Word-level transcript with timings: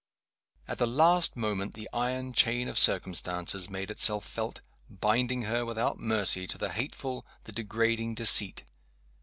At 0.67 0.79
the 0.79 0.87
last 0.87 1.35
moment 1.35 1.75
the 1.75 1.87
iron 1.93 2.33
chain 2.33 2.67
of 2.67 2.79
circumstances 2.79 3.69
made 3.69 3.91
itself 3.91 4.25
felt, 4.25 4.61
binding 4.89 5.43
her 5.43 5.63
without 5.63 5.99
mercy 5.99 6.47
to 6.47 6.57
the 6.57 6.71
hateful, 6.71 7.23
the 7.43 7.51
degrading 7.51 8.15
deceit. 8.15 8.63